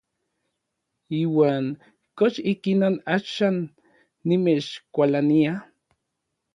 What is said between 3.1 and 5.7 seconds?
axan nimechkualania?